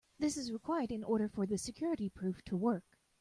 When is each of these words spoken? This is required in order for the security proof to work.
This 0.17 0.35
is 0.35 0.51
required 0.51 0.91
in 0.91 1.03
order 1.03 1.27
for 1.27 1.45
the 1.45 1.59
security 1.59 2.09
proof 2.09 2.41
to 2.45 2.57
work. 2.57 2.97